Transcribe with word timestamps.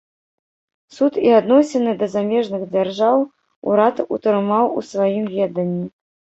Суд 0.95 1.19
і 1.27 1.33
адносіны 1.39 1.91
да 1.99 2.09
замежных 2.15 2.61
дзяржаў 2.73 3.17
урад 3.69 4.05
утрымаў 4.19 4.77
у 4.81 4.87
сваім 4.91 5.33
веданні. 5.39 5.87